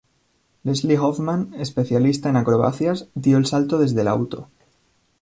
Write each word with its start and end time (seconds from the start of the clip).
Leslie 0.63 0.97
Hoffman, 0.97 1.53
especialista 1.59 2.27
en 2.29 2.35
acrobacias, 2.35 3.09
dio 3.13 3.37
el 3.37 3.45
salto 3.45 3.77
desde 3.77 4.01
el 4.01 4.07
auto. 4.07 4.49